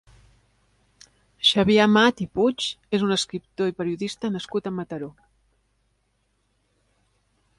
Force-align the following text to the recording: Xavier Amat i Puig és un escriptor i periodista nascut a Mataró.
Xavier 1.49 1.83
Amat 1.83 2.23
i 2.25 2.27
Puig 2.39 2.69
és 2.99 3.05
un 3.09 3.13
escriptor 3.17 3.71
i 3.73 3.77
periodista 3.81 4.33
nascut 4.39 4.69
a 4.69 4.73
Mataró. 4.81 5.13